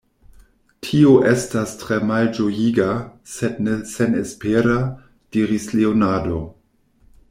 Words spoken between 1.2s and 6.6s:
estas tre malĝojiga, sed ne senespera, diris Leonardo.